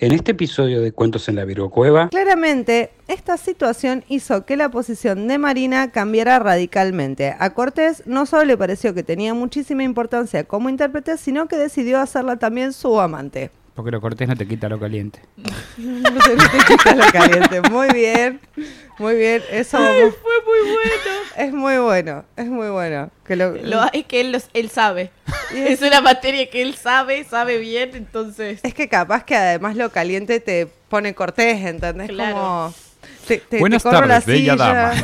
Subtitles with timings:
[0.00, 5.26] En este episodio de Cuentos en la Cueva, Claramente, esta situación hizo que la posición
[5.26, 7.34] de Marina cambiara radicalmente.
[7.36, 11.98] A Cortés no solo le pareció que tenía muchísima importancia como intérprete, sino que decidió
[11.98, 13.50] hacerla también su amante.
[13.78, 15.20] Porque lo cortés no te quita lo caliente.
[15.78, 17.60] No se te quita lo caliente.
[17.70, 18.40] Muy bien,
[18.98, 19.40] muy bien.
[19.52, 21.20] Eso Fue muy bueno.
[21.36, 23.08] es muy bueno, es muy bueno.
[23.24, 25.12] Que lo, Lo, es que él, los- él sabe.
[25.54, 28.58] Es una materia que él sabe, sabe bien, entonces...
[28.64, 32.08] Es que capaz que además lo caliente te pone Cortés, ¿entendés?
[32.08, 32.34] Claro.
[32.34, 32.74] Como
[33.28, 34.56] te, te- Buenas te corro la tardes, bella silla,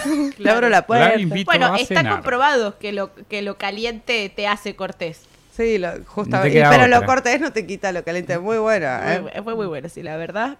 [0.02, 0.30] dama.
[0.38, 1.16] le abro la puerta.
[1.16, 2.12] La Bueno, está cenar.
[2.15, 5.20] comprobado que lo, que lo caliente te hace cortés.
[5.55, 6.65] Sí, lo, justamente.
[6.69, 7.07] pero lo otra.
[7.07, 8.39] cortés no te quita lo caliente.
[8.39, 8.87] Muy bueno.
[9.05, 9.21] ¿eh?
[9.21, 10.59] Muy fue muy bueno, sí, la verdad.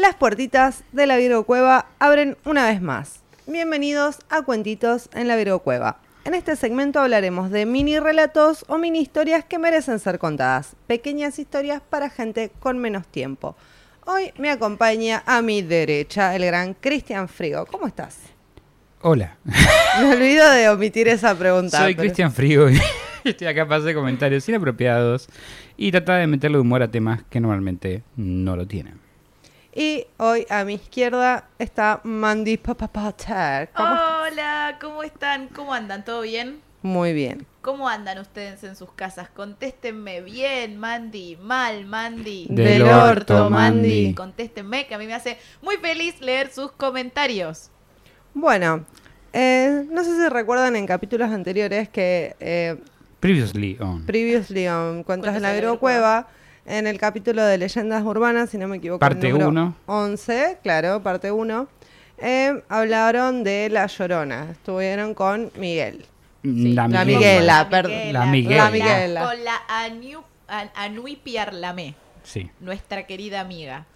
[0.00, 3.20] Las puertitas de la Virgo Cueva abren una vez más.
[3.46, 5.98] Bienvenidos a Cuentitos en la Virgo Cueva.
[6.24, 10.74] En este segmento hablaremos de mini relatos o mini historias que merecen ser contadas.
[10.86, 13.56] Pequeñas historias para gente con menos tiempo.
[14.06, 17.66] Hoy me acompaña a mi derecha el gran Cristian Frigo.
[17.66, 18.16] ¿Cómo estás?
[19.02, 19.36] Hola,
[20.00, 21.76] Me olvido de omitir esa pregunta.
[21.76, 22.78] soy pero- Cristian Frigo y
[23.28, 25.28] estoy acá para hacer comentarios inapropiados
[25.76, 29.09] y tratar de meterle humor a temas que normalmente no lo tienen.
[29.72, 33.70] Y hoy a mi izquierda está Mandy Papapater.
[33.76, 35.46] Hola, ¿cómo están?
[35.48, 36.04] ¿Cómo andan?
[36.04, 36.60] ¿Todo bien?
[36.82, 37.46] Muy bien.
[37.62, 39.28] ¿Cómo andan ustedes en sus casas?
[39.30, 41.36] Contéstenme bien, Mandy.
[41.40, 42.46] Mal, Mandy.
[42.50, 44.12] Del orto, Mandy.
[44.14, 47.70] Contéstenme, que a mí me hace muy feliz leer sus comentarios.
[48.34, 48.84] Bueno,
[49.32, 52.76] eh, no sé si recuerdan en capítulos anteriores que eh,
[53.20, 54.06] Previously on.
[54.06, 56.26] Previously on Cuentos en la Cueva,
[56.70, 59.74] en el capítulo de Leyendas Urbanas, si no me equivoco, Parte el número uno.
[59.86, 61.68] 11, claro, parte 1,
[62.68, 64.48] hablaron de La Llorona.
[64.52, 66.04] Estuvieron con Miguel.
[66.42, 67.68] la, la Miguela.
[67.70, 68.12] Perdón.
[68.12, 68.64] La Miguela.
[68.64, 69.24] La Miguela.
[69.26, 72.50] Con la Anu, An- Anui Piarlamé, Sí.
[72.60, 73.86] nuestra querida amiga.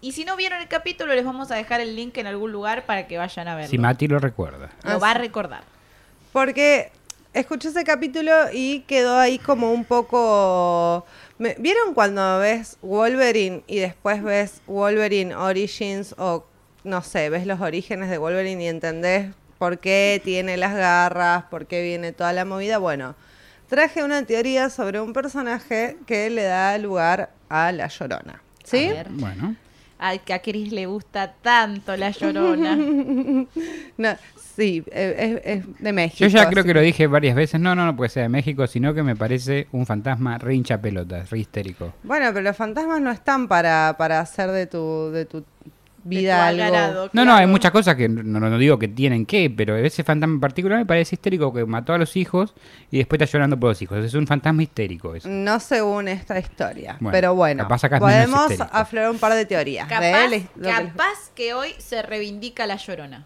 [0.00, 2.84] Y si no vieron el capítulo, les vamos a dejar el link en algún lugar
[2.84, 3.70] para que vayan a verlo.
[3.70, 4.68] Si Mati lo recuerda.
[4.82, 5.18] Lo va a sí.
[5.20, 5.62] recordar.
[6.32, 6.90] Porque
[7.32, 11.06] escuché ese capítulo y quedó ahí como un poco...
[11.38, 16.46] me- ¿Vieron cuando ves Wolverine y después ves Wolverine Origins o
[16.84, 21.66] no sé, ves los orígenes de Wolverine y entendés por qué tiene las garras, por
[21.66, 22.78] qué viene toda la movida?
[22.78, 23.14] Bueno,
[23.68, 28.42] traje una teoría sobre un personaje que le da lugar a la llorona.
[28.64, 28.88] ¿Sí?
[28.88, 29.08] A ver.
[29.10, 29.56] Bueno,
[29.98, 32.76] Ay, que a Cris le gusta tanto la llorona.
[34.04, 34.16] No,
[34.56, 36.18] sí, eh, es, es de México.
[36.20, 37.60] yo ya así creo que lo dije varias veces.
[37.60, 40.80] No, no, no puede ser de México, sino que me parece un fantasma re hincha
[40.80, 41.92] pelotas, re histérico.
[42.02, 45.44] Bueno, pero los fantasmas no están para, para hacer de tu, de tu
[46.06, 47.10] vida tu algo.
[47.14, 50.04] No, no, hay muchas cosas que no, no- no digo que tienen que, pero ese
[50.04, 52.52] fantasma en particular me parece histérico que mató a los hijos
[52.90, 54.04] y después está llorando por los hijos.
[54.04, 55.28] Es un fantasma histérico eso.
[55.30, 56.98] No según esta historia.
[57.00, 57.66] Bueno, pero bueno,
[57.98, 59.88] podemos aflorar un par de teorías.
[59.88, 63.24] de Capaz, él, lo que- capaz que hoy se reivindica la llorona.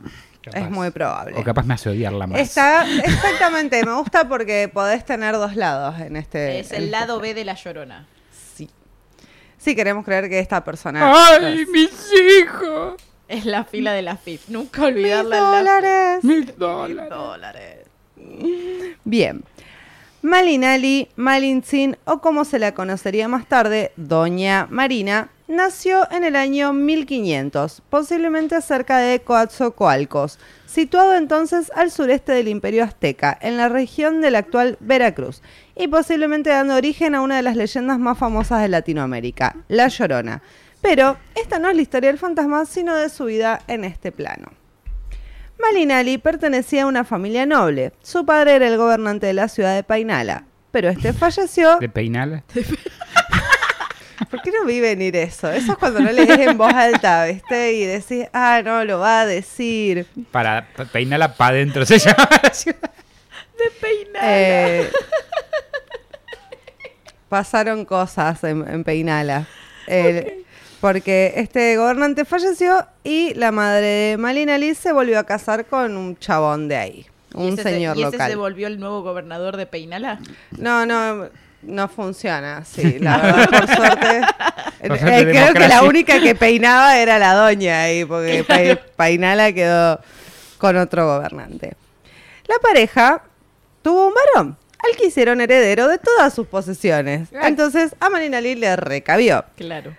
[0.51, 0.65] Capaz.
[0.67, 1.37] es muy probable.
[1.39, 2.41] O capaz me hace odiarla más.
[2.41, 6.61] Está, exactamente, me gusta porque podés tener dos lados en este.
[6.61, 8.07] es el este- lado B de la llorona.
[8.55, 8.69] Sí.
[9.59, 11.13] Sí, queremos creer que esta persona.
[11.15, 11.91] ¡Ay, mis
[12.41, 12.95] hijos!
[13.29, 14.41] Es la fila de la FIP.
[14.49, 15.41] Nunca Mil olvidarla.
[15.41, 16.25] la dólares.
[16.25, 17.11] Mil dólares.
[17.11, 17.79] dólares.
[19.05, 19.43] Bien.
[20.23, 26.73] Malinali Malintzin, o como se la conocería más tarde, Doña Marina, nació en el año
[26.73, 34.21] 1500, posiblemente cerca de Coatzocoalcos, situado entonces al sureste del Imperio Azteca, en la región
[34.21, 35.43] de la actual Veracruz,
[35.75, 40.43] y posiblemente dando origen a una de las leyendas más famosas de Latinoamérica, La Llorona.
[40.83, 44.53] Pero esta no es la historia del fantasma, sino de su vida en este plano.
[45.61, 47.93] Malinali pertenecía a una familia noble.
[48.03, 51.79] Su padre era el gobernante de la ciudad de Painala, pero este falleció.
[51.79, 52.45] ¿De peinala?
[54.31, 55.51] ¿Por qué no vi venir eso?
[55.51, 57.73] Eso es cuando no lees en voz alta, ¿viste?
[57.75, 60.07] Y decís, ah, no, lo va a decir.
[60.33, 62.91] Para pa- peinala para adentro se llama la ciudad.
[63.59, 64.23] De peinar.
[64.25, 64.91] Eh,
[67.29, 69.47] pasaron cosas en, en Peinala.
[69.87, 70.45] El-
[70.81, 76.17] Porque este gobernante falleció y la madre de Malinali se volvió a casar con un
[76.19, 77.07] chabón de ahí.
[77.35, 78.31] ¿Y Un ese se- señor ¿Y ese local.
[78.31, 80.21] se volvió el nuevo gobernador de Peinala?
[80.57, 81.29] No, no,
[81.63, 84.21] No funciona, sí, la verdad, por suerte.
[84.87, 89.53] Por Eh, creo que la única que peinaba era la doña ahí, porque Pa- Painala
[89.53, 90.01] quedó
[90.59, 91.75] con otro gobernante.
[92.47, 93.23] La pareja
[93.83, 94.57] tuvo un varón,
[94.89, 97.29] al que hicieron heredero de todas sus posesiones.
[97.43, 99.45] Entonces a Marinali le recabió.
[99.57, 99.95] Claro.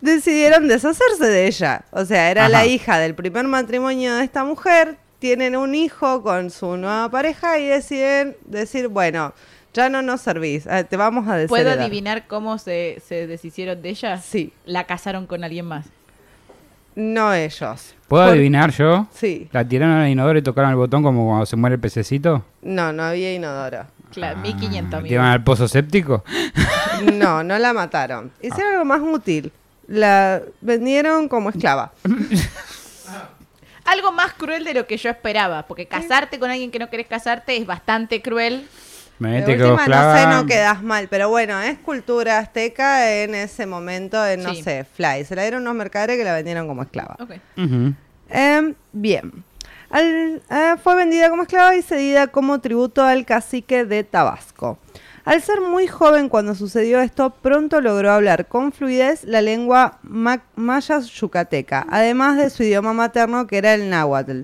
[0.00, 1.82] Decidieron deshacerse de ella.
[1.90, 2.50] O sea, era Ajá.
[2.50, 4.96] la hija del primer matrimonio de esta mujer.
[5.18, 9.34] Tienen un hijo con su nueva pareja y deciden decir, bueno,
[9.74, 11.78] ya no nos servís, eh, te vamos a ¿Puedo desheredar.
[11.80, 14.18] adivinar cómo se, se deshicieron de ella?
[14.18, 15.86] Sí, La casaron con alguien más.
[16.94, 17.94] no ellos.
[18.08, 19.06] ¿Puedo Por- adivinar yo?
[19.14, 22.44] Sí, ¿La tiraron al inodoro y tocaron el botón como cuando se muere el pececito?
[22.62, 23.86] no, no había inodoro.
[24.12, 25.34] Claro, Ah, 1500 ¿Tiraron amigos.
[25.34, 26.24] al pozo séptico?
[27.12, 28.32] No, no la mataron.
[28.42, 29.52] Hicieron algo más útil.
[29.86, 31.92] La vendieron como esclava.
[33.84, 37.06] Algo más cruel de lo que yo esperaba, porque casarte con alguien que no querés
[37.06, 38.66] casarte es bastante cruel.
[39.18, 43.66] Me De última, no sé, no quedas mal, pero bueno, es cultura azteca en ese
[43.66, 44.62] momento, en, no Sí.
[44.62, 45.24] sé, fly.
[45.24, 47.16] Se la dieron unos mercaderes que la vendieron como esclava.
[48.30, 49.44] Em, bien.
[49.90, 54.78] Al- eh, fue vendida como esclava y cedida como tributo al cacique de Tabasco.
[55.24, 60.42] Al ser muy joven cuando sucedió esto, pronto logró hablar con fluidez la lengua ma-
[60.56, 64.42] maya yucateca, además de su idioma materno que era el náhuatl.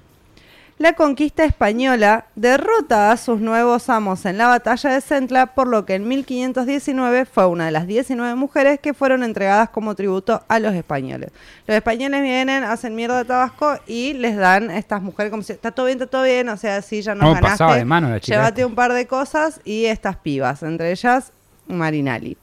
[0.77, 5.87] La conquista española derrota a sus nuevos amos en la batalla de Centla, por lo
[5.87, 10.59] que en 1519 fue una de las 19 mujeres que fueron entregadas como tributo a
[10.59, 11.31] los españoles.
[11.69, 15.53] Los españoles vienen, hacen mierda a Tabasco y les dan a estas mujeres como si
[15.53, 17.53] está todo bien, está todo bien, o sea, sí, ya nos ¿Cómo ganaste.
[17.53, 21.31] pasaba de mano la chica Llévate un par de cosas y estas pibas, entre ellas
[21.69, 22.37] Marinali.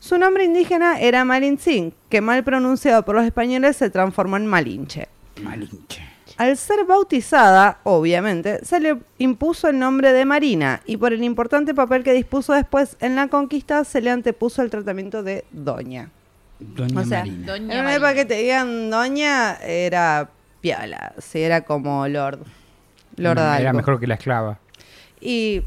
[0.00, 5.08] Su nombre indígena era Malintzin, que mal pronunciado por los españoles se transformó en Malinche.
[5.42, 6.13] Malinche.
[6.36, 11.74] Al ser bautizada, obviamente, se le impuso el nombre de Marina y por el importante
[11.74, 16.10] papel que dispuso después en la conquista se le antepuso el tratamiento de Doña.
[16.58, 17.46] Doña O sea, Marina.
[17.46, 17.94] Doña en una Marina.
[17.94, 20.28] época que te digan Doña era
[20.60, 22.40] piola, sí, era como Lord.
[23.16, 23.72] Lord Era algo.
[23.74, 24.58] mejor que la esclava.
[25.20, 25.62] Y,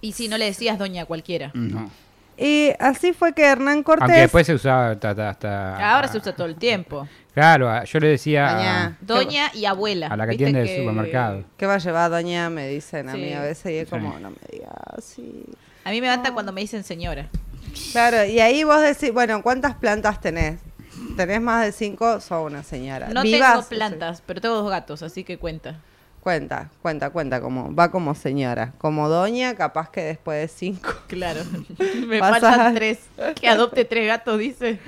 [0.00, 1.50] Y si no le decías doña a cualquiera.
[1.54, 1.90] No.
[2.36, 4.02] Y así fue que Hernán Cortés...
[4.04, 5.10] Aunque después se usaba hasta...
[5.10, 7.08] hasta- hasta- Ahora se usa todo el tiempo.
[7.34, 8.52] Claro, yo le decía...
[8.52, 8.96] Doña.
[9.00, 10.06] Doña y abuela.
[10.08, 11.44] A la que ¿Viste atiende el supermercado.
[11.56, 12.48] ¿Qué va a llevar Doña?
[12.50, 13.18] Me dicen a Sí.
[13.18, 13.90] mí a veces y es Sí.
[13.90, 15.44] como, no me digas así.
[15.84, 17.28] A mí me levanta cuando me dicen señora.
[17.92, 20.58] Claro, y ahí vos decís, bueno, ¿cuántas plantas tenés?
[21.16, 22.20] ¿Tenés más de cinco?
[22.20, 23.08] Sos una señora.
[23.08, 25.76] No Vivas, tengo plantas, pero tengo dos gatos, así que cuenta.
[26.22, 28.72] Cuenta, cuenta, cuenta, como, va como señora.
[28.78, 30.90] Como doña, capaz que después de cinco.
[31.08, 31.40] Claro.
[32.06, 32.98] me Pasa- faltan tres.
[33.40, 34.78] Que adopte tres gatos, dice.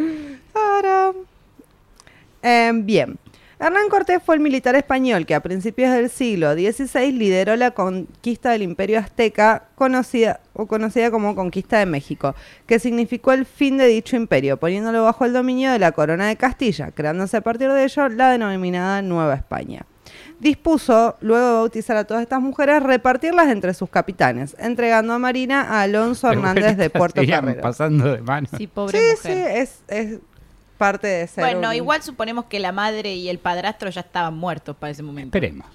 [2.42, 3.18] Eh, bien.
[3.60, 8.50] Hernán Cortés fue el militar español que a principios del siglo XVI lideró la conquista
[8.52, 12.36] del imperio azteca, conocida, o conocida como conquista de México,
[12.68, 16.36] que significó el fin de dicho imperio, poniéndolo bajo el dominio de la corona de
[16.36, 19.84] Castilla, creándose a partir de ello la denominada Nueva España.
[20.40, 25.62] Dispuso, luego de bautizar a todas estas mujeres, repartirlas entre sus capitanes, entregando a Marina
[25.62, 27.60] a Alonso Hernández de Puerto Carrero.
[27.60, 28.46] pasando de mano.
[28.56, 29.48] Sí, pobre Sí, mujer.
[29.48, 30.18] sí, es, es
[30.76, 34.36] parte de ser Bueno, un- igual suponemos que la madre y el padrastro ya estaban
[34.36, 35.36] muertos para ese momento.
[35.36, 35.66] Esperemos.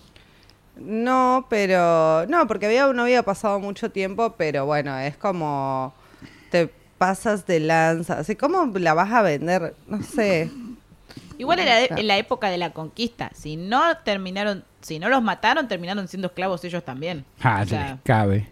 [0.77, 2.25] No, pero...
[2.27, 5.93] No, porque había, no había pasado mucho tiempo, pero bueno, es como...
[6.49, 8.19] Te pasas de lanza.
[8.19, 9.75] Así, ¿cómo la vas a vender?
[9.87, 10.49] No sé.
[11.37, 13.31] Igual era de- en la época de la conquista.
[13.33, 17.25] Si no terminaron, si no los mataron, terminaron siendo esclavos ellos también.
[17.41, 18.49] Ah, O se sea, les cabe.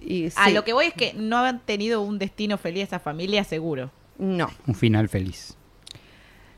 [0.00, 3.42] Y A lo que voy es que no han tenido un destino feliz esa familia,
[3.44, 3.90] seguro.
[4.18, 4.50] No.
[4.66, 5.56] Un final feliz.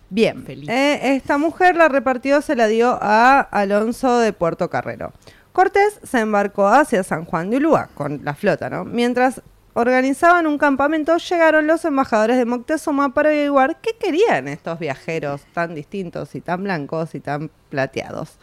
[0.09, 0.69] Bien, Feliz.
[0.69, 5.13] eh, esta mujer la repartió, se la dio a Alonso de Puerto Carrero.
[5.53, 8.85] Cortés se embarcó hacia San Juan de Ulúa con la flota, ¿no?
[8.85, 9.43] Mientras
[9.77, 15.75] organizaban un campamento, llegaron los embajadores de Moctezuma para averiguar qué querían estos viajeros tan
[15.75, 18.39] distintos y tan blancos y tan plateados.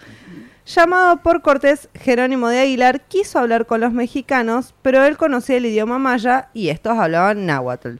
[0.68, 5.66] Llamado por Cortés, Jerónimo de Aguilar quiso hablar con los mexicanos, pero él conocía el
[5.66, 7.96] idioma maya y estos hablaban náhuatl.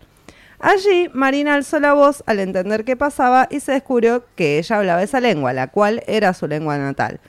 [0.60, 5.02] Allí, Marina alzó la voz al entender qué pasaba y se descubrió que ella hablaba
[5.02, 7.20] esa lengua, la cual era su lengua natal.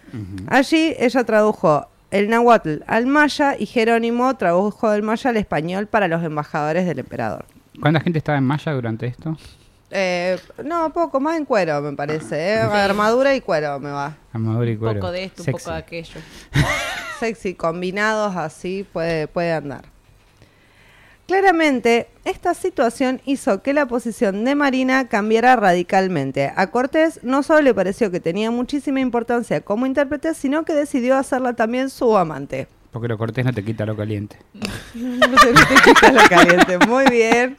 [0.48, 6.06] Allí, ella tradujo el náhuatl al maya y Jerónimo tradujo del maya al español para
[6.06, 7.44] los embajadores del emperador.
[7.80, 9.36] ¿Cuánta gente estaba en Maya durante esto?
[9.90, 12.54] Eh, no, poco, más en cuero me parece.
[12.54, 12.58] ¿eh?
[12.60, 14.16] Armadura y cuero me va.
[14.32, 15.00] Armadura y Un cuero.
[15.00, 16.20] poco de esto, un poco de aquello.
[17.18, 19.84] Sexy, combinados así puede, puede andar.
[21.26, 26.52] Claramente, esta situación hizo que la posición de Marina cambiara radicalmente.
[26.54, 31.16] A Cortés no solo le pareció que tenía muchísima importancia como intérprete, sino que decidió
[31.16, 32.68] hacerla también su amante.
[32.92, 34.36] Porque lo cortés no te quita lo caliente.
[34.94, 36.78] No se te quita lo caliente.
[36.86, 37.56] Muy bien,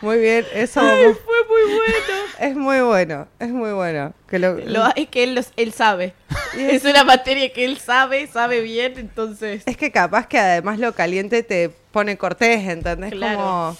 [0.00, 0.46] muy bien.
[0.54, 2.14] Eso Fue muy bueno.
[2.38, 4.14] es muy bueno, es muy bueno.
[4.26, 6.14] Que lo, Lo, es que él, los- él sabe.
[6.56, 9.64] Es una materia que él sabe, sabe bien, entonces...
[9.66, 13.12] Es que capaz que además lo caliente te pone cortés, ¿entendés?
[13.12, 13.38] Claro.
[13.38, 13.76] Como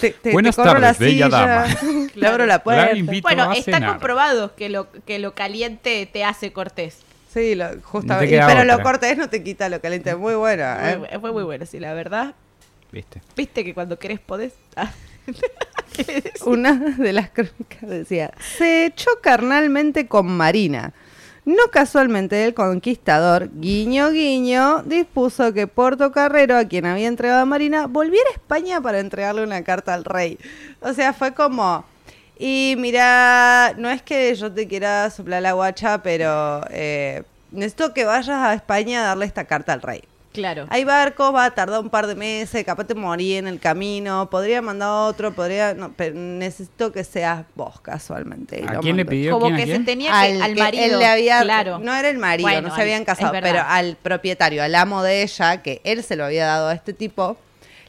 [0.00, 2.08] te, te- te Buenas corro la tardes, bella silla, dama.
[2.14, 2.90] le abro la La puerta.
[3.22, 3.90] Bueno, está cenar.
[3.90, 6.98] comprobado que lo, que lo caliente te hace cortés.
[7.32, 8.36] Sí, lo, justamente.
[8.38, 8.82] te pero lo otra.
[8.84, 10.14] cortés no te quita lo caliente.
[10.16, 10.64] Muy bueno.
[10.80, 10.96] ¿eh?
[10.98, 12.34] Muy fue muy bueno, sí, la verdad.
[12.90, 13.20] ¿Viste?
[13.36, 14.52] Viste que cuando querés podés.
[14.74, 14.90] Ah.
[16.46, 20.92] Una de las crónicas decía, se echó carnalmente con Marina.
[21.44, 27.86] No casualmente el conquistador, guiño guiño, dispuso que Portocarrero, a quien había entregado a Marina,
[27.86, 30.38] volviera a España para entregarle una carta al rey.
[30.80, 31.84] O sea, fue como,
[32.38, 38.04] y mira, no es que yo te quiera soplar la guacha, pero eh, necesito que
[38.04, 40.02] vayas a España a darle esta carta al rey.
[40.32, 40.66] Claro.
[40.70, 44.30] Hay barcos, va a tardar un par de meses, capaz te morí en el camino,
[44.30, 48.64] podría mandar otro, podría, no, pero necesito que seas vos casualmente.
[48.68, 49.32] ¿A quién le pidió?
[49.32, 49.84] Como ¿Quién a que se quién?
[49.84, 50.40] tenía que.
[50.42, 50.84] Al, que marido.
[50.84, 51.78] él le había, claro.
[51.80, 55.02] no era el marido, Bueno, no se al- habían casado, pero al propietario, al amo
[55.02, 57.36] de ella, que él se lo había dado a este tipo,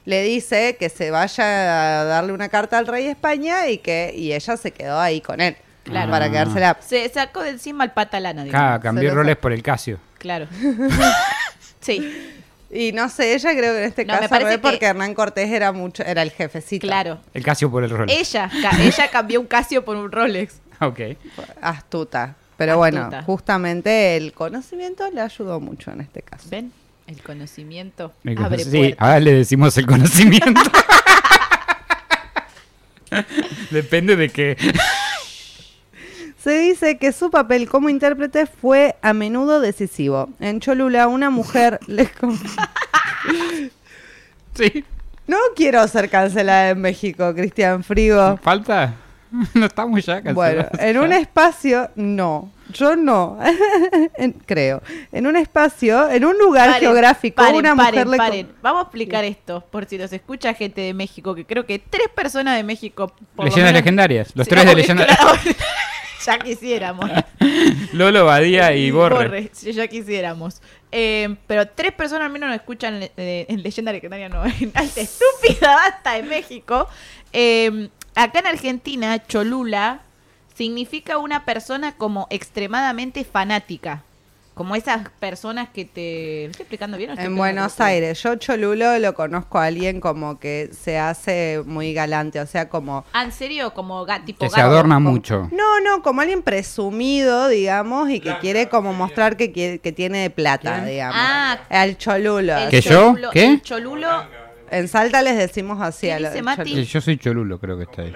[0.05, 4.15] le dice que se vaya a darle una carta al rey de España y que
[4.17, 6.10] y ella se quedó ahí con él Claro.
[6.10, 6.31] para Ah.
[6.31, 6.77] quedársela.
[6.79, 8.67] Se sacó de encima el patalana, digamos.
[8.67, 10.00] Ah, cambió Se roles por el Casio.
[10.17, 10.48] Claro.
[11.82, 12.28] sí,
[12.74, 15.14] Y no sé, ella creo que en este No, me caso parece que- porque Hernán
[15.14, 16.88] Cortés era mucho, era el jefecito.
[16.88, 17.20] claro.
[17.34, 18.18] El Casio por el Rolex.
[18.18, 20.56] Ella, ca- ella cambió un Casio por un Rolex.
[20.80, 21.00] Ok.
[21.62, 22.36] astuta.
[22.58, 23.08] Pero Astuta.
[23.10, 26.48] bueno, justamente el conocimiento le ayudó mucho en este caso.
[26.50, 26.72] ¿Ven?
[27.08, 28.98] El conocimiento El abre cono- sí, puertas.
[29.00, 30.62] ahora le decimos el conocimiento.
[33.72, 34.58] Depende de qué.
[36.43, 40.29] Se dice que su papel como intérprete fue a menudo decisivo.
[40.39, 42.10] En Cholula, una mujer le...
[44.55, 44.83] Sí.
[45.27, 48.38] No quiero ser cancelada en México, Cristian Frigo.
[48.41, 48.95] ¿Falta?
[49.53, 50.79] No estamos ya Bueno, cancelados.
[50.81, 52.51] en un espacio, no.
[52.74, 53.39] Yo no,
[54.17, 54.81] En- creo.
[55.13, 58.45] En un espacio, en un lugar Paren, geográfico, paren, una paren, mujer le...
[58.62, 62.10] Vamos a explicar esto, por si nos escucha gente de México, que creo que tres
[62.13, 63.07] personas de México...
[63.36, 64.31] por lo Leyendas menos- legendarias.
[64.36, 65.07] Los Sí, tres de leyendas.
[65.07, 65.31] claro.
[66.25, 67.10] ya quisiéramos.
[67.94, 69.50] Lolo, Badía y Borre.
[69.54, 70.62] si ya quisiéramos.
[70.92, 75.01] Eh, pero tres personas al menos nos escuchan eh, en leyenda legendaria, no, en alta
[75.01, 76.88] estúpida basta de México.
[77.32, 80.01] Eh, acá en Argentina, Cholula
[80.54, 84.04] significa una persona como extremadamente fanática.
[84.53, 86.43] Como esas personas que te...
[86.46, 87.12] ¿lo estoy explicando bien?
[87.12, 87.79] o estoy En Buenos?
[87.79, 92.67] Aires, yo Cholulo lo conozco a alguien como que se hace muy galante, o sea,
[92.67, 93.05] como...
[93.13, 93.74] Ah, ¿en serio?
[93.74, 94.67] Como ga- tipo Que se gato.
[94.70, 95.48] adorna como- mucho.
[95.53, 100.29] No, no, como alguien presumido, digamos, y que quiere como mostrar que, quiere- que tiene
[100.29, 100.86] plata, ¿Quién?
[100.88, 101.15] digamos.
[101.17, 101.58] Ah.
[101.70, 102.58] Al Cholulo.
[102.58, 103.15] El ¿Que yo?
[103.31, 103.46] ¿Qué?
[103.53, 104.41] El cholulo...
[104.70, 106.63] En Salta les decimos así ¿Qué dice Mati?
[106.72, 106.84] Cholulo.
[106.84, 108.13] Yo soy Cholulo, creo que está ahí.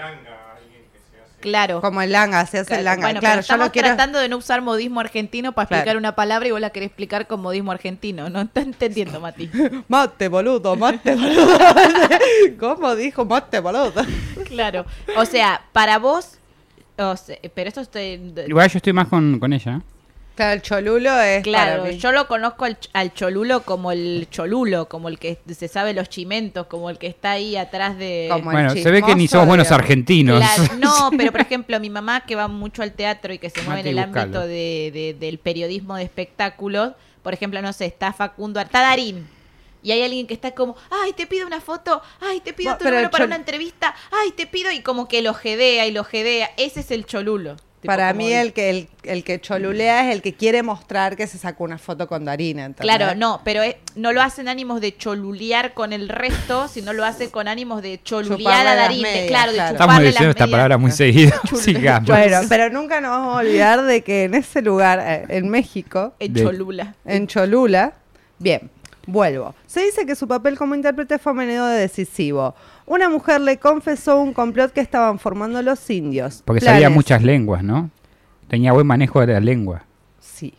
[1.45, 1.79] Claro.
[1.79, 3.03] Como el langa, se hace el langa.
[3.05, 3.87] Bueno, claro, pero yo estamos lo quiero...
[3.89, 5.99] tratando de no usar modismo argentino para explicar Claro.
[5.99, 8.29] una palabra y vos la querés explicar con modismo argentino.
[8.31, 9.49] No te entendiendo, Mati.
[9.87, 11.57] Mate, boludo, mate, boludo.
[12.59, 13.93] ¿Cómo dijo mate, boludo?
[14.47, 14.85] claro.
[15.15, 16.39] O sea, para vos...
[16.97, 18.33] o sea, pero esto estoy...
[18.47, 19.77] Igual yo estoy más con, con ella.
[19.77, 19.94] ¿eh?
[20.35, 21.97] Claro, el Cholulo es Claro, para mí.
[21.97, 25.93] yo lo conozco al, ch- al cholulo como el cholulo, como el que se sabe
[25.93, 28.27] los chimentos, como el que está ahí atrás de...
[28.29, 29.83] Como el Bueno, se ve que ni somos buenos digamos.
[29.83, 30.39] argentinos.
[30.39, 33.61] Claro, no, pero por ejemplo, mi mamá que va mucho al teatro y que se
[33.63, 34.21] mueve en el buscalo.
[34.21, 36.91] ámbito de, de- del periodismo de espectáculos,
[37.23, 39.27] por ejemplo, no sé, está Facundo, está Darín.
[39.83, 42.79] Y hay alguien que está como, ay, te pido una foto, ay, te pido Bueno,
[42.79, 46.03] tu número para una entrevista, ay, te pido, y como que lo jedea y lo
[46.03, 46.49] jedea.
[46.57, 47.55] Ese es el cholulo.
[47.85, 51.27] Tipo, Para mí el que el, el que cholulea es el que quiere mostrar que
[51.27, 52.65] se sacó una foto con Darina.
[52.65, 52.95] ¿entendés?
[52.95, 56.93] Claro, no, pero es- no lo hace en ánimos de cholulear con el resto, sino
[56.93, 59.73] lo hace con ánimos de cholulear a medias, claro, de claro.
[59.73, 60.51] Estamos chuparle diciendo las esta medias.
[60.57, 61.31] palabra muy seguido.
[61.43, 62.09] Chul- Sigamos.
[62.09, 66.13] Bueno, pero nunca nos vamos a olvidar de que en ese lugar, eh, en México,
[66.19, 66.95] En De- Cholula.
[67.05, 67.93] en Cholula,
[68.39, 68.69] bien,
[69.07, 69.53] vuelvo.
[69.67, 72.55] Se dice que su papel como intérprete fue a menudo decisivo.
[72.85, 76.43] Una mujer le confesó un complot que estaban formando los indios.
[76.45, 77.89] Porque sabía muchas lenguas, ¿no?
[78.47, 79.83] Tenía buen manejo de la lengua.
[80.19, 80.53] Sí.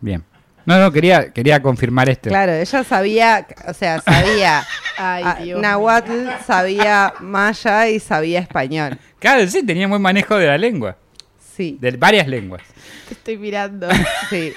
[0.00, 0.22] Bien.
[0.66, 2.28] No, no, quería, quería confirmar esto.
[2.28, 4.64] Claro, ella sabía, o sea, sabía
[4.96, 8.98] Ay, ah, Dios Nahuatl, sabía maya y sabía español.
[9.18, 10.96] Claro, sí, tenía buen manejo de la lengua.
[11.54, 12.62] Sí, De varias lenguas.
[13.08, 13.88] Te estoy mirando.
[14.30, 14.52] sí.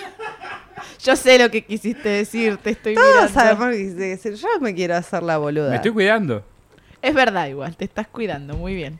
[1.03, 3.33] Yo sé lo que quisiste decir, te estoy Todos mirando.
[3.33, 4.33] sabemos lo que quise decir.
[4.33, 5.69] Yo me quiero hacer la boluda.
[5.69, 6.43] Me estoy cuidando.
[7.01, 8.99] Es verdad igual, te estás cuidando, muy bien.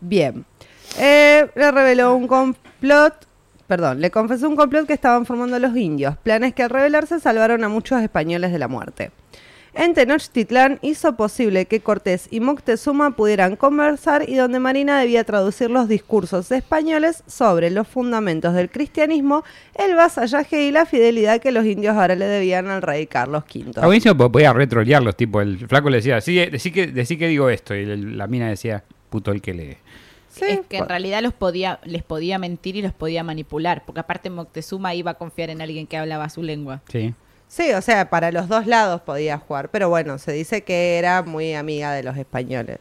[0.00, 0.44] Bien.
[0.98, 3.28] Eh, le reveló un complot
[3.68, 7.62] perdón, le confesó un complot que estaban formando los indios, planes que al revelarse salvaron
[7.62, 9.12] a muchos españoles de la muerte.
[9.78, 15.70] En Tenochtitlán hizo posible que Cortés y Moctezuma pudieran conversar y donde Marina debía traducir
[15.70, 19.44] los discursos españoles sobre los fundamentos del cristianismo,
[19.76, 23.70] el vasallaje y la fidelidad que los indios ahora le debían al rey Carlos V.
[23.70, 27.28] Está buenísimo porque podía retrolearlos, tipo, el flaco le decía, sí, decí que, decí que
[27.28, 29.76] digo esto, y la mina decía, puto el que lee.
[30.28, 34.00] Sí, es que en realidad los podía, les podía mentir y los podía manipular, porque
[34.00, 36.82] aparte Moctezuma iba a confiar en alguien que hablaba su lengua.
[36.88, 37.14] Sí.
[37.48, 41.22] Sí, o sea, para los dos lados podía jugar, pero bueno, se dice que era
[41.22, 42.78] muy amiga de los españoles.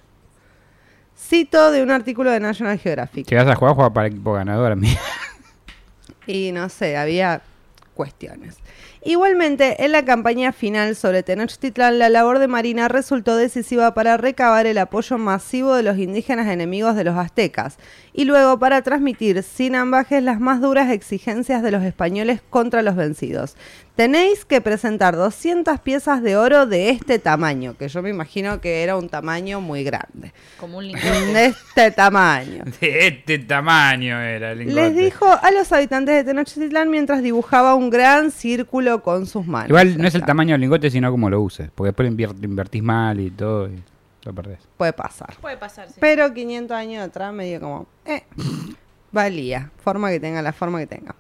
[1.18, 3.34] Cito de un artículo de National Geographic.
[3.34, 5.00] Vas a jugar, juega para equipo ganador, amigo.
[6.28, 7.42] Y no sé, había
[7.94, 8.58] cuestiones.
[9.04, 14.66] Igualmente, en la campaña final sobre Tenochtitlán, la labor de Marina resultó decisiva para recabar
[14.66, 17.78] el apoyo masivo de los indígenas enemigos de los aztecas
[18.12, 22.98] y luego para transmitir sin ambajes las más duras exigencias de los españoles contra los
[22.98, 23.56] vencidos.
[23.98, 28.84] Tenéis que presentar 200 piezas de oro de este tamaño, que yo me imagino que
[28.84, 30.32] era un tamaño muy grande.
[30.60, 31.46] Como un De lingote.
[31.48, 32.64] este tamaño.
[32.80, 34.82] De este tamaño era el lingote.
[34.82, 39.70] Les dijo a los habitantes de Tenochtitlán mientras dibujaba un gran círculo con sus manos.
[39.70, 41.70] Igual no es el tamaño del lingote, sino cómo lo uses.
[41.74, 43.82] Porque después invier- invertís mal y todo y
[44.24, 44.60] lo perdés.
[44.78, 45.36] Puede pasar.
[45.42, 45.96] Puede pasar, sí.
[46.00, 47.88] Pero 500 años atrás medio como...
[48.06, 48.24] Eh,
[49.12, 49.72] valía.
[49.84, 51.16] Forma que tenga la forma que tenga.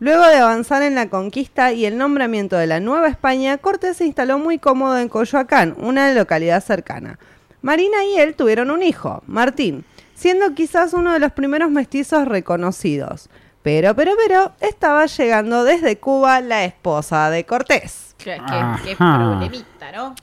[0.00, 4.06] Luego de avanzar en la conquista y el nombramiento de la Nueva España, Cortés se
[4.06, 7.18] instaló muy cómodo en Coyoacán, una localidad cercana.
[7.62, 13.28] Marina y él tuvieron un hijo, Martín, siendo quizás uno de los primeros mestizos reconocidos.
[13.62, 18.14] Pero, pero, pero, estaba llegando desde Cuba la esposa de Cortés.
[18.18, 20.14] Qué, qué- qué problemita, ¿no?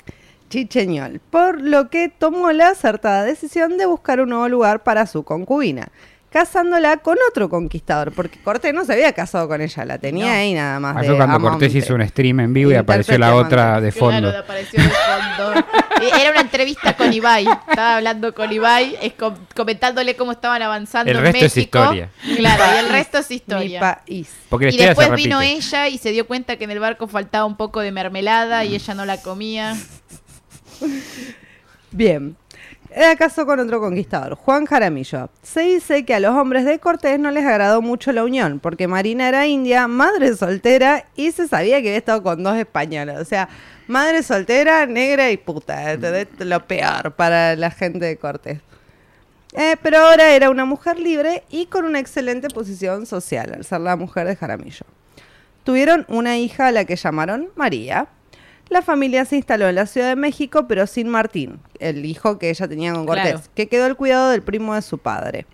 [0.49, 5.23] Chicheñol, por lo que tomó la acertada decisión de buscar un nuevo lugar para su
[5.23, 5.89] concubina,
[6.39, 10.31] casándola con otro conquistador, porque Cortés no se había casado con ella, la tenía No.
[10.33, 10.97] ahí nada más.
[10.97, 11.39] Ah, de fue cuando.
[11.39, 14.19] Cortés hizo un stream en vivo y apareció la otra de fondo.
[14.29, 15.65] Claro, apareció de fondo.
[16.01, 17.47] Y Era una entrevista con Ibai.
[17.69, 21.79] Estaba hablando con Ibai, es com- comentándole cómo estaban avanzando El en resto es México.
[21.79, 22.09] historia.
[22.35, 23.79] Claro, y el resto es Mi historia.
[23.79, 24.29] país.
[24.49, 27.45] Porque la Y después vino ella y se dio cuenta que en el barco faltaba
[27.45, 29.77] un poco de mermelada y ella no la comía.
[31.91, 32.35] Bien.
[32.97, 35.29] Era casó con otro conquistador, Juan Jaramillo.
[35.43, 38.87] Se dice que a los hombres de Cortés no les agradó mucho la unión, porque
[38.87, 43.17] Marina era india, madre soltera, y se sabía que había estado con dos españoles.
[43.19, 43.49] O sea,
[43.87, 45.91] madre soltera, negra y puta.
[45.91, 46.29] ¿entendés?
[46.39, 48.61] Lo peor para la gente de Cortés.
[49.51, 53.81] Eh, pero ahora era una mujer libre y con una excelente posición social, al ser
[53.81, 54.85] la mujer de Jaramillo.
[55.65, 58.07] Tuvieron una hija a la que llamaron María.
[58.69, 62.49] La familia se instaló en la Ciudad de México, pero sin Martín, el hijo que
[62.49, 63.47] ella tenía con Cortés, Claro.
[63.55, 65.45] que quedó al cuidado del primo de su padre.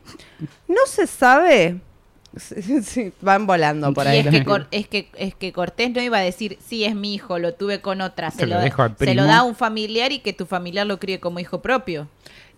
[0.68, 1.80] No se sabe.
[2.38, 4.20] Sí, sí, van volando por y ahí.
[4.20, 6.96] es los que, Cor- es, que, es que Cortés no iba a decir, sí, es
[6.96, 8.32] mi hijo, lo tuve con otra.
[8.32, 10.46] Se, Se lo lo, dejo al se lo da a un familiar y que tu
[10.46, 12.08] familiar lo críe como hijo propio.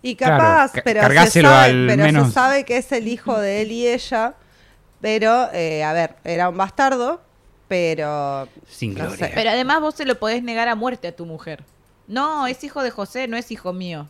[0.00, 3.08] Y Claro, capaz, ca- pero, se cargáselo sabe, al pero se sabe que es el
[3.08, 4.34] hijo de él y ella.
[5.00, 7.20] Pero, eh, a ver, era un bastardo,
[7.74, 8.48] pero.
[8.68, 9.26] Sin no gloria.
[9.26, 9.32] sé.
[9.34, 11.64] Pero además vos se lo podés negar a muerte a tu mujer.
[12.06, 14.06] No, es hijo de José, no es hijo mío.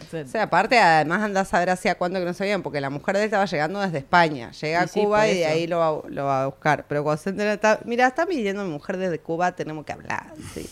[0.00, 2.80] O sea, O sea, aparte, además anda a saber hacía cuánto que no sabían, porque
[2.80, 4.50] la mujer de él estaba llegando desde España.
[4.50, 6.86] Llega a sí, Cuba y de ahí lo va, lo va a buscar.
[6.88, 10.32] Pero cuando se entera, está, mira, está pidiendo mi mujer desde Cuba, tenemos que hablar.
[10.52, 10.68] Sí.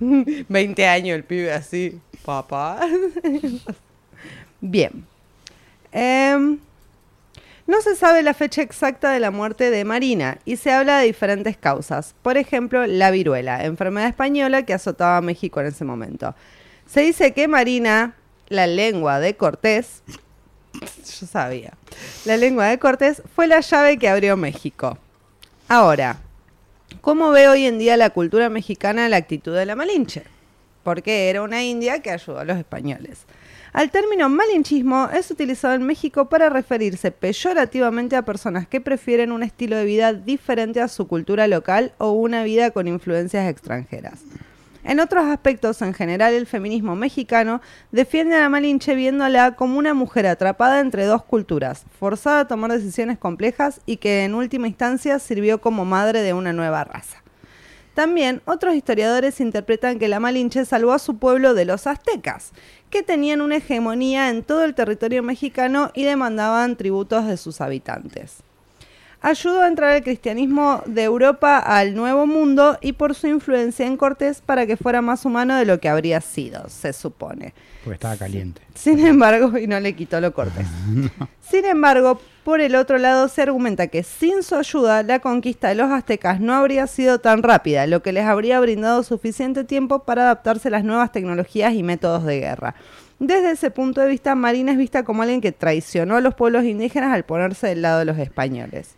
[0.48, 2.80] 20 años el pibe así, papá.
[4.62, 5.04] Bien.
[5.92, 6.58] Em,
[7.66, 11.06] no se sabe la fecha exacta de la muerte de Marina y se habla de
[11.06, 12.14] diferentes causas.
[12.22, 16.34] Por ejemplo, la viruela, enfermedad española que azotaba a México en ese momento.
[16.86, 18.16] Se dice que Marina,
[18.48, 20.02] la lengua de Cortés,
[20.74, 21.74] yo sabía,
[22.24, 24.98] la lengua de Cortés fue la llave que abrió México.
[25.68, 26.18] Ahora,
[27.00, 30.24] ¿cómo ve hoy en día la cultura mexicana la actitud de la Malinche?
[30.82, 33.24] Porque era una india que ayudó a los españoles.
[33.72, 39.42] Al término malinchismo es utilizado en México para referirse peyorativamente a personas que prefieren un
[39.42, 44.20] estilo de vida diferente a su cultura local o una vida con influencias extranjeras.
[44.84, 49.94] En otros aspectos, en general, el feminismo mexicano defiende a la Malinche viéndola como una
[49.94, 55.18] mujer atrapada entre dos culturas, forzada a tomar decisiones complejas y que en última instancia
[55.18, 57.21] sirvió como madre de una nueva raza.
[57.94, 62.52] También otros historiadores interpretan que la Malinche salvó a su pueblo de los aztecas,
[62.88, 68.42] que tenían una hegemonía en todo el territorio mexicano y demandaban tributos de sus habitantes.
[69.24, 73.96] Ayudó a entrar el cristianismo de Europa al Nuevo Mundo y por su influencia en
[73.96, 77.54] Cortés para que fuera más humano de lo que habría sido, se supone.
[77.84, 78.62] Porque estaba caliente.
[78.74, 80.66] Sin embargo, y no le quitó lo cortés.
[81.40, 85.76] Sin embargo, por el otro lado se argumenta que sin su ayuda la conquista de
[85.76, 90.22] los aztecas no habría sido tan rápida, lo que les habría brindado suficiente tiempo para
[90.22, 92.74] adaptarse a las nuevas tecnologías y métodos de guerra.
[93.20, 96.64] Desde ese punto de vista, Marina es vista como alguien que traicionó a los pueblos
[96.64, 98.96] indígenas al ponerse del lado de los españoles.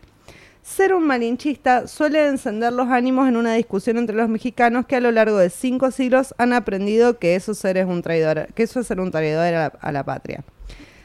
[0.64, 5.00] Ser un malinchista suele encender los ánimos en una discusión entre los mexicanos que a
[5.00, 8.80] lo largo de cinco siglos han aprendido que eso, ser es un traidor, que eso
[8.80, 10.42] es ser un traidor a la, a la patria.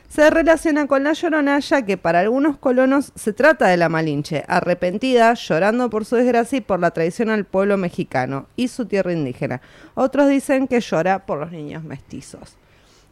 [0.08, 4.46] Se relaciona con la llorona ya que para algunos colonos se trata de la Malinche,
[4.48, 9.12] arrepentida, llorando por su desgracia y por la traición al pueblo mexicano y su tierra
[9.12, 9.62] indígena.
[9.94, 12.56] Otros dicen que llora por los niños mestizos.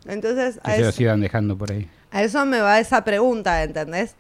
[0.08, 1.90] Entonces, Que a se eso- los iban dejando por ahí.
[2.10, 4.16] a eso me va esa pregunta, ¿entendés?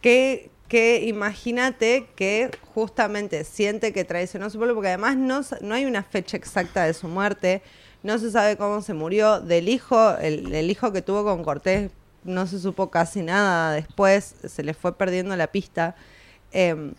[0.00, 5.86] Que, que imagínate que justamente siente que traicionó su pueblo, porque además no, no hay
[5.86, 7.62] una fecha exacta de su muerte,
[8.02, 11.90] no se sabe cómo se murió, del hijo, el, el hijo que tuvo con Cortés,
[12.24, 15.96] no se supo casi nada después, se le fue perdiendo la pista.
[16.52, 16.92] Em,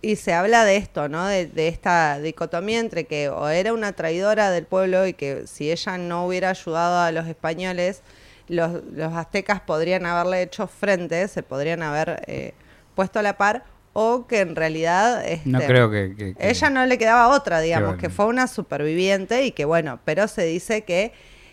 [0.00, 1.26] y se habla de esto, ¿no?
[1.26, 5.72] De, de esta dicotomía entre que o era una traidora del pueblo y que si
[5.72, 8.02] ella no hubiera ayudado a los españoles,
[8.48, 12.54] los, los aztecas podrían haberle hecho frente, se podrían haber eh,
[12.98, 15.22] puesto a la par, o que en realidad...
[15.44, 16.16] No este, creo que...
[16.16, 18.00] que- que- ella no le quedaba otra, digamos, bueno.
[18.00, 21.12] que fue una superviviente y que bueno, pero se dice que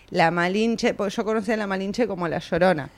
[0.10, 2.90] la Malinche, porque yo conocía a la Malinche como la Llorona.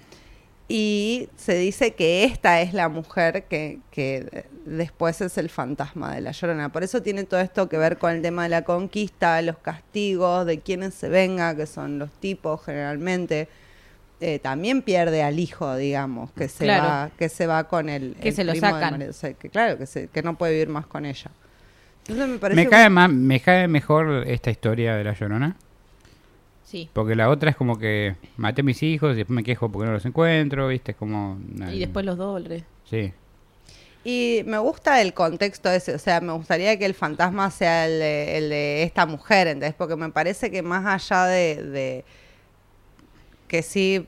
[0.69, 6.21] Y se dice que esta es la mujer que, que después es el fantasma de
[6.21, 6.69] la Llorona.
[6.71, 10.45] Por eso tiene todo esto que ver con el tema de la conquista, los castigos,
[10.45, 13.47] de quienes se venga, que son los tipos generalmente.
[14.19, 16.83] Eh, también pierde al hijo, digamos, que se Claro.
[16.85, 18.99] va, que se va con el, Que el se lo sacan.
[19.03, 21.29] O sea, que claro, que, se- que no puede vivir más con ella.
[22.01, 25.55] Entonces me parece Me cae, más, me cae mejor esta historia de la llorona.
[26.65, 26.89] Sí.
[26.93, 29.85] Porque la otra es como que maté a mis hijos y después me quejo porque
[29.85, 30.91] no los encuentro, ¿viste?
[30.91, 31.37] Es como...
[31.71, 32.63] Y después los dólares.
[32.89, 33.13] Sí.
[34.03, 37.99] Y me gusta el contexto ese, o sea, me gustaría que el fantasma sea el
[37.99, 39.75] de, el de esta mujer, ¿entendés?
[39.75, 42.05] Porque me parece que más allá de, de
[43.47, 44.07] que sí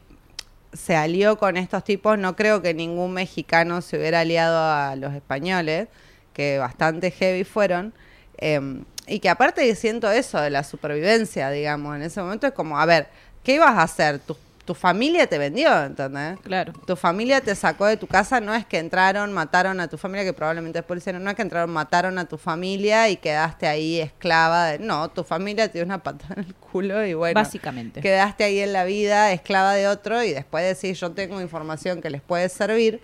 [0.74, 5.14] se alió con estos tipos, no creo que ningún mexicano se hubiera aliado a los
[5.14, 5.88] españoles,
[6.34, 7.94] que bastante heavy fueron.
[8.38, 12.80] eh, y que aparte siento eso de la supervivencia, digamos, en ese momento es como,
[12.80, 13.08] a ver,
[13.44, 14.20] ¿qué ibas a hacer?
[14.20, 14.38] Tu,
[14.70, 16.40] tu familia te vendió, ¿entendés?
[16.42, 16.74] Claro.
[16.86, 20.24] Tu familia te sacó de tu casa, no es que entraron, mataron a tu familia,
[20.24, 24.00] que probablemente es policía, no es que entraron, mataron a tu familia y quedaste ahí
[24.00, 24.68] esclava.
[24.68, 28.00] De, no, tu familia te dio una patada en el culo y bueno, Básicamente.
[28.00, 32.12] quedaste ahí en la vida esclava de otro y después decís, yo tengo información que
[32.12, 33.02] les puede servir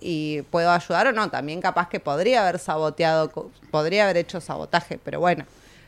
[0.00, 1.30] y puedo ayudar o no.
[1.30, 3.30] También capaz que podría haber saboteado,
[3.70, 5.44] podría haber hecho sabotaje, pero bueno,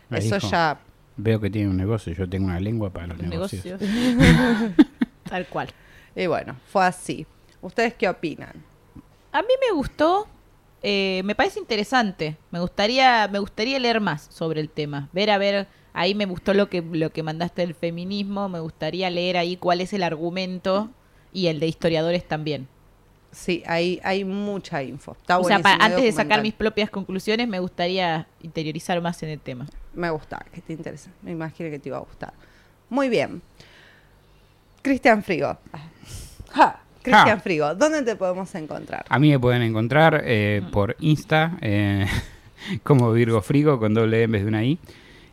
[0.09, 0.49] Me eso dijo.
[0.53, 0.79] ya...
[1.23, 3.65] Veo que tiene un negocio, yo tengo una lengua para los negocios.
[3.81, 4.75] negocio.
[5.29, 5.69] Tal cual.
[6.17, 7.27] Y bueno, fue así.
[7.63, 8.53] ¿Ustedes qué opinan?
[9.33, 10.27] A mí me gustó,
[10.83, 12.37] eh, me parece interesante.
[12.51, 15.09] Me gustaría, me gustaría leer más sobre el tema.
[15.13, 18.49] Ver a ver, ahí me gustó lo que, lo que mandaste del feminismo.
[18.49, 20.91] Me gustaría leer ahí cuál es el argumento
[21.33, 22.67] y el de historiadores también.
[23.31, 25.13] Sí, hay, hay mucha info.
[25.13, 29.01] Está o sea, buenísimo pa- el antes de sacar mis propias conclusiones, me gustaría interiorizar
[29.01, 29.67] más en el tema.
[29.95, 31.11] Me gusta, que te interesa.
[31.23, 32.33] Me imagino que te iba a gustar.
[32.89, 33.43] Muy bien.
[34.83, 35.59] Cristian Frigo.
[36.51, 37.41] Ja, Cristian Ja.
[37.41, 39.05] Frigo, ¿dónde te podemos encontrar?
[39.09, 42.07] A mí me pueden encontrar eh, por Insta eh,
[42.83, 44.79] como Virgo Frigo con doble E en vez de una I.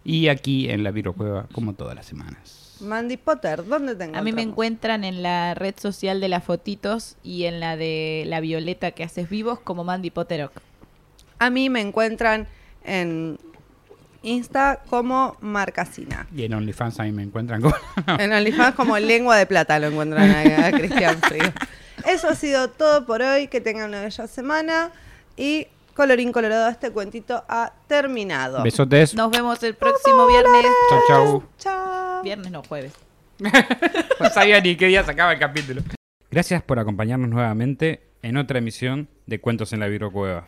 [0.04, 2.78] Y aquí en la Virgo Cueva como todas las semanas.
[2.80, 4.20] Mandy Potter, ¿dónde te encontramos?
[4.20, 8.24] A mí me encuentran en la red social de las fotitos y en la de
[8.28, 10.54] la Violeta que haces vivos como Mandy Potterock.
[11.40, 12.48] A mí me encuentran
[12.84, 13.38] en
[14.24, 16.28] Insta como Marcasina.
[16.36, 17.74] Y en OnlyFans a mí me encuentran con...
[18.20, 21.52] En OnlyFans como Lengua de Plata lo encuentran a, a Cristian Frigo.
[22.06, 23.48] Eso ha sido todo por hoy.
[23.48, 24.92] Que tengan una bella semana.
[25.36, 28.64] Y colorín colorado, este cuentito ha terminado.
[28.64, 29.16] Besotes.
[29.16, 30.66] Nos vemos el próximo viernes.
[30.90, 31.44] Chau, chau.
[31.58, 32.24] Chao.
[32.24, 32.94] Viernes no, jueves.
[34.20, 35.84] No sabía ni qué día se acaba el capítulo.
[36.32, 40.48] Gracias por acompañarnos nuevamente en otra emisión de Cuentos en la Virgo Cueva.